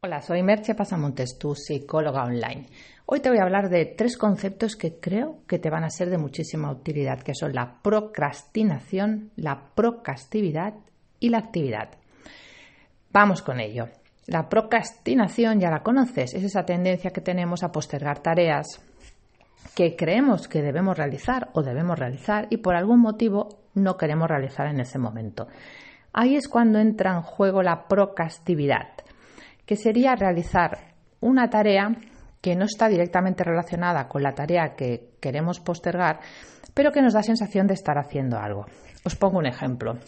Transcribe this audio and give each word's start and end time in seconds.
Hola, 0.00 0.22
soy 0.22 0.44
Merche 0.44 0.76
Pasamontes, 0.76 1.40
tu 1.40 1.56
psicóloga 1.56 2.22
online. 2.22 2.66
Hoy 3.04 3.18
te 3.18 3.30
voy 3.30 3.38
a 3.40 3.42
hablar 3.42 3.68
de 3.68 3.84
tres 3.84 4.16
conceptos 4.16 4.76
que 4.76 5.00
creo 5.00 5.40
que 5.48 5.58
te 5.58 5.70
van 5.70 5.82
a 5.82 5.90
ser 5.90 6.08
de 6.08 6.18
muchísima 6.18 6.70
utilidad, 6.70 7.18
que 7.18 7.34
son 7.34 7.52
la 7.52 7.82
procrastinación, 7.82 9.32
la 9.34 9.60
procrastividad 9.74 10.74
y 11.18 11.30
la 11.30 11.38
actividad. 11.38 11.88
Vamos 13.12 13.42
con 13.42 13.58
ello. 13.58 13.88
La 14.28 14.48
procrastinación 14.48 15.58
ya 15.58 15.68
la 15.68 15.82
conoces, 15.82 16.32
es 16.32 16.44
esa 16.44 16.64
tendencia 16.64 17.10
que 17.10 17.20
tenemos 17.20 17.64
a 17.64 17.72
postergar 17.72 18.20
tareas 18.20 18.80
que 19.74 19.96
creemos 19.96 20.46
que 20.46 20.62
debemos 20.62 20.96
realizar 20.96 21.48
o 21.54 21.62
debemos 21.64 21.98
realizar 21.98 22.46
y 22.50 22.58
por 22.58 22.76
algún 22.76 23.00
motivo 23.00 23.48
no 23.74 23.96
queremos 23.96 24.28
realizar 24.28 24.68
en 24.68 24.78
ese 24.78 25.00
momento. 25.00 25.48
Ahí 26.12 26.36
es 26.36 26.46
cuando 26.46 26.78
entra 26.78 27.16
en 27.16 27.22
juego 27.22 27.64
la 27.64 27.88
procrastividad 27.88 28.90
que 29.68 29.76
sería 29.76 30.16
realizar 30.16 30.78
una 31.20 31.50
tarea 31.50 31.94
que 32.40 32.56
no 32.56 32.64
está 32.64 32.88
directamente 32.88 33.44
relacionada 33.44 34.08
con 34.08 34.22
la 34.22 34.32
tarea 34.32 34.74
que 34.74 35.10
queremos 35.20 35.60
postergar, 35.60 36.20
pero 36.72 36.90
que 36.90 37.02
nos 37.02 37.12
da 37.12 37.22
sensación 37.22 37.66
de 37.66 37.74
estar 37.74 37.98
haciendo 37.98 38.38
algo. 38.38 38.64
Os 39.04 39.14
pongo 39.14 39.36
un 39.36 39.44
ejemplo. 39.44 39.98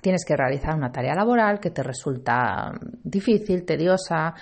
Tienes 0.00 0.24
que 0.24 0.36
realizar 0.36 0.76
una 0.76 0.92
tarea 0.92 1.16
laboral 1.16 1.58
que 1.58 1.70
te 1.70 1.82
resulta 1.82 2.70
difícil, 3.02 3.64
tediosa, 3.64 4.32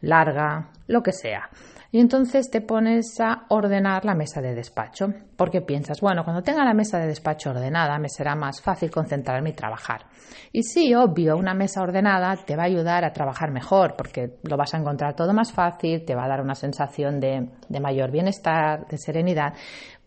larga, 0.00 0.70
lo 0.88 1.00
que 1.00 1.12
sea. 1.12 1.48
Y 1.94 2.00
entonces 2.00 2.50
te 2.50 2.62
pones 2.62 3.20
a 3.20 3.44
ordenar 3.50 4.06
la 4.06 4.14
mesa 4.14 4.40
de 4.40 4.54
despacho, 4.54 5.12
porque 5.36 5.60
piensas, 5.60 6.00
bueno, 6.00 6.24
cuando 6.24 6.42
tenga 6.42 6.64
la 6.64 6.72
mesa 6.72 6.98
de 6.98 7.06
despacho 7.06 7.50
ordenada 7.50 7.98
me 7.98 8.08
será 8.08 8.34
más 8.34 8.62
fácil 8.62 8.90
concentrarme 8.90 9.50
y 9.50 9.52
trabajar. 9.52 10.06
Y 10.52 10.62
sí, 10.62 10.94
obvio, 10.94 11.36
una 11.36 11.52
mesa 11.52 11.82
ordenada 11.82 12.34
te 12.46 12.56
va 12.56 12.62
a 12.62 12.66
ayudar 12.66 13.04
a 13.04 13.12
trabajar 13.12 13.50
mejor, 13.50 13.94
porque 13.94 14.38
lo 14.42 14.56
vas 14.56 14.72
a 14.72 14.78
encontrar 14.78 15.14
todo 15.14 15.34
más 15.34 15.52
fácil, 15.52 16.06
te 16.06 16.14
va 16.14 16.24
a 16.24 16.28
dar 16.28 16.40
una 16.40 16.54
sensación 16.54 17.20
de, 17.20 17.50
mayor 17.78 18.10
bienestar, 18.10 18.86
de 18.86 18.96
serenidad, 18.96 19.52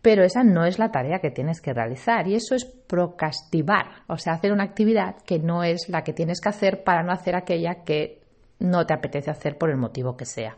pero 0.01 0.23
esa 0.23 0.43
no 0.43 0.65
es 0.65 0.79
la 0.79 0.89
tarea 0.89 1.19
que 1.19 1.29
tienes 1.29 1.61
que 1.61 1.73
realizar 1.73 2.27
y 2.27 2.33
eso 2.33 2.55
es 2.55 2.65
procrastinar, 2.65 4.03
o 4.07 4.17
sea, 4.17 4.33
hacer 4.33 4.51
una 4.51 4.63
actividad 4.63 5.17
que 5.23 5.37
no 5.37 5.63
es 5.63 5.87
la 5.87 6.03
que 6.03 6.13
tienes 6.13 6.41
que 6.41 6.49
hacer 6.49 6.83
para 6.83 7.03
no 7.03 7.11
hacer 7.11 7.35
aquella 7.35 7.83
que 7.83 8.23
no 8.57 8.87
te 8.87 8.95
apetece 8.95 9.29
hacer 9.29 9.59
por 9.59 9.69
el 9.69 9.77
motivo 9.77 10.17
que 10.17 10.25
sea. 10.25 10.55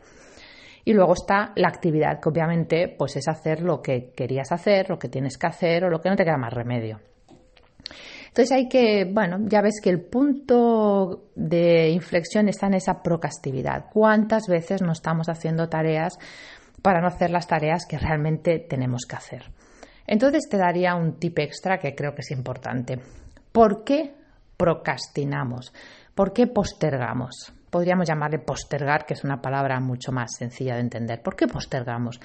Y 0.88 0.93
luego 0.93 1.16
está 1.16 1.52
la 1.57 1.67
actividad, 1.67 2.21
que 2.21 2.30
obviamente 2.30 2.88
pues 2.88 3.17
es 3.17 3.27
hacer 3.27 3.61
lo 3.61 3.81
que 3.81 4.13
querías 4.16 4.53
hacer, 4.53 4.89
lo 4.89 4.97
que 4.97 5.09
tienes 5.09 5.38
que 5.38 5.45
hacer 5.45 5.83
o 5.83 5.89
lo 5.89 5.99
que 5.99 6.09
no 6.09 6.16
te 6.16 6.23
queda 6.23 6.38
más 6.38 6.53
remedio. 6.53 7.02
Entonces 8.29 8.53
hay 8.53 8.69
que, 8.69 9.03
bueno, 9.03 9.38
ya 9.49 9.59
ves 9.61 9.81
que 9.83 9.89
el 9.89 9.99
punto 9.99 11.25
de 11.35 11.89
inflexión 11.89 12.47
está 12.47 12.67
en 12.67 12.75
esa 12.75 13.03
procrastividad. 13.03 13.88
¿Cuántas 13.91 14.47
veces 14.47 14.81
no 14.81 14.94
estamos 14.94 15.27
haciendo 15.27 15.67
tareas 15.67 16.17
para 16.81 17.01
no 17.01 17.07
hacer 17.07 17.31
las 17.31 17.47
tareas 17.47 17.85
que 17.85 17.97
realmente 17.97 18.57
tenemos 18.57 19.01
que 19.05 19.17
hacer? 19.17 19.44
Entonces 20.05 20.47
te 20.49 20.55
daría 20.55 20.95
un 20.95 21.19
tip 21.19 21.38
extra 21.39 21.79
que 21.79 21.95
creo 21.95 22.16
que 22.16 22.22
es 22.22 22.31
importante. 22.31 22.97
¿Por 23.51 23.83
qué 23.83 24.13
procrastinamos? 24.55 25.73
¿Por 26.17 26.33
qué 26.33 26.47
postergamos? 26.47 27.53
podríamos 27.69 28.07
llamarle 28.07 28.39
postergar, 28.39 29.05
que 29.05 29.13
es 29.13 29.23
una 29.23 29.39
palabra 29.39 29.79
mucho 29.79 30.11
más 30.11 30.35
sencilla 30.35 30.73
de 30.73 30.81
entender. 30.81 31.21
¿Por 31.21 31.35
qué 31.35 31.45
postergamos? 31.45 32.19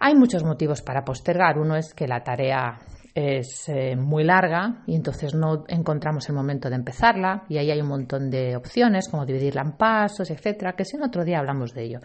Hay 0.00 0.16
muchos 0.16 0.42
motivos 0.42 0.82
para 0.82 1.04
postergar. 1.04 1.56
Uno 1.56 1.76
es 1.76 1.94
que 1.94 2.08
la 2.08 2.24
tarea 2.24 2.80
es 3.14 3.68
eh, 3.68 3.94
muy 3.94 4.24
larga 4.24 4.82
y 4.88 4.96
entonces 4.96 5.34
no 5.34 5.62
encontramos 5.68 6.28
el 6.28 6.34
momento 6.34 6.68
de 6.68 6.74
empezarla 6.74 7.44
y 7.48 7.58
ahí 7.58 7.70
hay 7.70 7.80
un 7.80 7.86
montón 7.86 8.28
de 8.28 8.56
opciones 8.56 9.08
como 9.08 9.24
dividirla 9.24 9.62
en 9.62 9.76
pasos, 9.76 10.28
etcétera, 10.28 10.72
que 10.72 10.84
si 10.84 10.96
en 10.96 11.04
otro 11.04 11.24
día 11.24 11.38
hablamos 11.38 11.74
de 11.74 11.84
ello. 11.84 12.00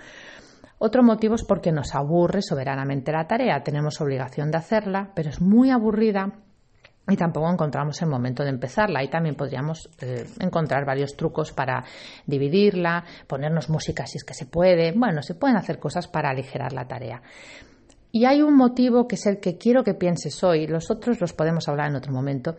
Otro 0.77 1.01
motivo 1.01 1.33
es 1.33 1.43
porque 1.43 1.71
nos 1.71 1.95
aburre 1.95 2.43
soberanamente 2.43 3.11
la 3.11 3.25
tarea, 3.25 3.63
tenemos 3.63 3.99
obligación 4.01 4.51
de 4.51 4.59
hacerla, 4.59 5.11
pero 5.15 5.29
es 5.29 5.41
muy 5.41 5.72
aburrida 5.72 6.33
y 7.07 7.16
tampoco 7.16 7.50
encontramos 7.50 8.01
el 8.01 8.09
momento 8.09 8.44
de 8.44 8.50
empezarla. 8.50 9.00
Ahí 9.00 9.07
también 9.07 9.35
podríamos 9.35 9.90
eh, 10.01 10.25
encontrar 10.40 10.85
varios 10.85 11.16
trucos 11.16 11.51
para 11.51 11.84
dividirla, 12.25 13.03
ponernos 13.28 13.69
música 13.69 14.06
si 14.06 14.18
es 14.18 14.23
que 14.23 14.34
se 14.34 14.45
puede. 14.45 14.91
Bueno, 14.91 15.22
se 15.22 15.35
pueden 15.35 15.57
hacer 15.57 15.79
cosas 15.79 16.07
para 16.07 16.29
aligerar 16.29 16.73
la 16.73 16.88
tarea. 16.88 17.22
Y 18.12 18.25
hay 18.25 18.41
un 18.41 18.56
motivo 18.56 19.07
que 19.07 19.16
es 19.16 19.25
el 19.25 19.40
que 19.40 19.57
quiero 19.57 19.84
que 19.84 19.94
pienses 19.94 20.44
hoy, 20.44 20.66
los 20.66 20.90
otros 20.90 21.19
los 21.19 21.34
podemos 21.34 21.68
hablar 21.68 21.90
en 21.90 21.97
otro 21.97 22.13
momento, 22.13 22.56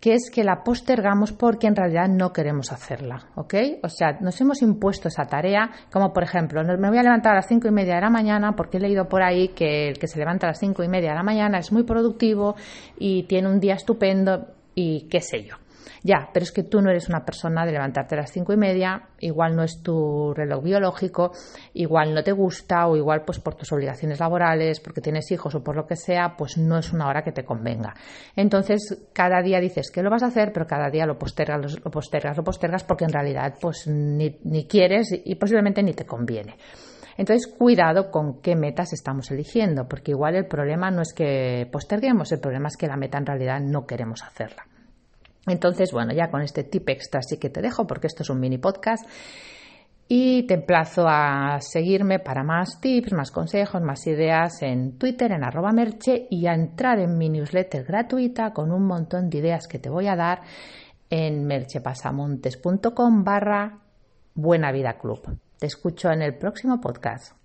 que 0.00 0.14
es 0.14 0.30
que 0.32 0.42
la 0.42 0.64
postergamos 0.64 1.32
porque 1.32 1.66
en 1.66 1.76
realidad 1.76 2.08
no 2.08 2.32
queremos 2.32 2.72
hacerla, 2.72 3.28
¿ok? 3.36 3.54
O 3.84 3.88
sea, 3.88 4.18
nos 4.20 4.40
hemos 4.40 4.62
impuesto 4.62 5.08
esa 5.08 5.26
tarea, 5.26 5.70
como 5.92 6.12
por 6.12 6.24
ejemplo, 6.24 6.62
me 6.64 6.88
voy 6.88 6.98
a 6.98 7.02
levantar 7.02 7.32
a 7.32 7.36
las 7.36 7.46
cinco 7.46 7.68
y 7.68 7.70
media 7.70 7.96
de 7.96 8.00
la 8.00 8.10
mañana 8.10 8.56
porque 8.56 8.78
he 8.78 8.80
leído 8.80 9.08
por 9.08 9.22
ahí 9.22 9.48
que 9.48 9.88
el 9.88 9.98
que 9.98 10.08
se 10.08 10.18
levanta 10.18 10.46
a 10.46 10.50
las 10.50 10.58
cinco 10.58 10.82
y 10.82 10.88
media 10.88 11.10
de 11.10 11.16
la 11.16 11.22
mañana 11.22 11.58
es 11.58 11.70
muy 11.70 11.84
productivo 11.84 12.56
y 12.98 13.24
tiene 13.24 13.48
un 13.48 13.60
día 13.60 13.74
estupendo 13.74 14.48
y 14.74 15.08
qué 15.08 15.20
sé 15.20 15.44
yo. 15.44 15.56
Ya, 16.02 16.28
pero 16.32 16.44
es 16.44 16.52
que 16.52 16.62
tú 16.62 16.80
no 16.80 16.90
eres 16.90 17.08
una 17.08 17.24
persona 17.24 17.64
de 17.64 17.72
levantarte 17.72 18.14
a 18.14 18.18
las 18.18 18.32
cinco 18.32 18.52
y 18.52 18.56
media, 18.56 19.08
igual 19.20 19.56
no 19.56 19.62
es 19.62 19.82
tu 19.82 20.32
reloj 20.34 20.62
biológico, 20.62 21.32
igual 21.74 22.14
no 22.14 22.22
te 22.22 22.32
gusta 22.32 22.86
o 22.86 22.96
igual 22.96 23.22
pues 23.24 23.38
por 23.40 23.54
tus 23.54 23.72
obligaciones 23.72 24.20
laborales, 24.20 24.80
porque 24.80 25.00
tienes 25.00 25.30
hijos 25.30 25.54
o 25.54 25.62
por 25.62 25.76
lo 25.76 25.86
que 25.86 25.96
sea, 25.96 26.36
pues 26.36 26.58
no 26.58 26.78
es 26.78 26.92
una 26.92 27.08
hora 27.08 27.22
que 27.22 27.32
te 27.32 27.44
convenga. 27.44 27.94
Entonces, 28.36 29.08
cada 29.12 29.42
día 29.42 29.60
dices 29.60 29.90
que 29.90 30.02
lo 30.02 30.10
vas 30.10 30.22
a 30.22 30.26
hacer, 30.26 30.52
pero 30.52 30.66
cada 30.66 30.90
día 30.90 31.06
lo 31.06 31.18
postergas, 31.18 31.78
lo 31.84 31.90
postergas, 31.90 32.36
lo 32.36 32.44
postergas 32.44 32.84
porque 32.84 33.04
en 33.04 33.12
realidad 33.12 33.54
pues 33.60 33.86
ni, 33.86 34.38
ni 34.44 34.66
quieres 34.66 35.08
y 35.12 35.34
posiblemente 35.36 35.82
ni 35.82 35.92
te 35.92 36.04
conviene. 36.04 36.56
Entonces, 37.16 37.46
cuidado 37.46 38.10
con 38.10 38.40
qué 38.40 38.56
metas 38.56 38.92
estamos 38.92 39.30
eligiendo, 39.30 39.86
porque 39.86 40.12
igual 40.12 40.34
el 40.34 40.46
problema 40.46 40.90
no 40.90 41.02
es 41.02 41.12
que 41.12 41.68
posterguemos, 41.70 42.32
el 42.32 42.40
problema 42.40 42.68
es 42.68 42.76
que 42.76 42.86
la 42.86 42.96
meta 42.96 43.18
en 43.18 43.26
realidad 43.26 43.60
no 43.60 43.86
queremos 43.86 44.22
hacerla. 44.22 44.66
Entonces, 45.46 45.90
bueno, 45.92 46.12
ya 46.12 46.30
con 46.30 46.42
este 46.42 46.64
tip 46.64 46.88
extra 46.88 47.22
sí 47.22 47.38
que 47.38 47.50
te 47.50 47.62
dejo 47.62 47.86
porque 47.86 48.06
esto 48.06 48.22
es 48.22 48.30
un 48.30 48.40
mini 48.40 48.58
podcast 48.58 49.04
y 50.14 50.42
te 50.42 50.54
emplazo 50.54 51.06
a 51.08 51.58
seguirme 51.60 52.18
para 52.18 52.44
más 52.44 52.80
tips, 52.80 53.12
más 53.12 53.30
consejos, 53.30 53.80
más 53.80 54.06
ideas 54.06 54.60
en 54.62 54.98
Twitter, 54.98 55.32
en 55.32 55.42
arroba 55.42 55.72
merche 55.72 56.26
y 56.30 56.46
a 56.46 56.54
entrar 56.54 56.98
en 56.98 57.16
mi 57.16 57.28
newsletter 57.30 57.84
gratuita 57.84 58.52
con 58.52 58.72
un 58.72 58.86
montón 58.86 59.30
de 59.30 59.38
ideas 59.38 59.66
que 59.66 59.78
te 59.78 59.88
voy 59.88 60.08
a 60.08 60.16
dar 60.16 60.42
en 61.08 61.46
merchepasamontes.com 61.46 63.24
barra 63.24 63.78
Buena 64.34 64.70
Vida 64.70 64.98
Club. 64.98 65.38
Te 65.58 65.66
escucho 65.66 66.10
en 66.10 66.22
el 66.22 66.36
próximo 66.36 66.80
podcast. 66.80 67.41